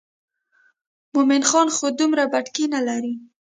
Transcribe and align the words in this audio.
مومن 1.13 1.41
خان 1.49 1.67
خو 1.75 1.85
دومره 1.99 2.23
بتکۍ 2.33 2.65
نه 2.73 2.81
لري. 2.87 3.13